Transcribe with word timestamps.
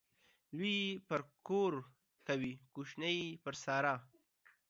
لوى 0.57 0.75
يې 0.83 0.99
پر 1.07 1.21
کور 1.47 1.73
کوي، 2.27 2.53
کوچنى 2.73 3.11
يې 3.19 3.29
پر 3.43 3.53
سارا. 3.63 3.95